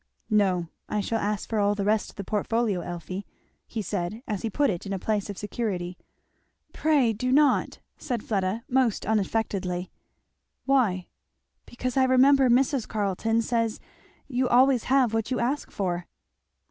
[0.31, 3.27] "No I shall ask for all the rest of the portfolio, Elfie,"
[3.67, 5.95] he said as he put it in a place of security.
[6.73, 9.91] "Pray do not!" said Fleda most unaffectedly.
[10.65, 11.05] "Why?"
[11.67, 12.87] "Because I remember Mrs.
[12.87, 13.79] Carleton says
[14.27, 16.07] you always have what you ask for."